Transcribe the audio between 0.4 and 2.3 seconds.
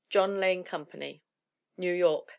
Company. New York.